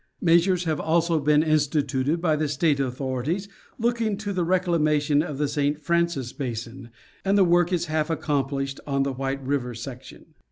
[0.19, 5.47] Measures have also been instituted by the State authorities looking to the reclamation of the
[5.47, 5.79] St.
[5.79, 6.89] Francis basin;
[7.23, 10.33] and the work is half ac complished on the White river section.